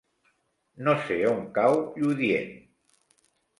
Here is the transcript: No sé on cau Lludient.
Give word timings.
No 0.87 0.95
sé 1.09 1.19
on 1.33 1.45
cau 1.59 1.79
Lludient. 2.01 2.51